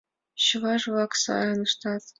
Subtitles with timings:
[0.43, 2.03] Чуваш-влак сайын ыштат.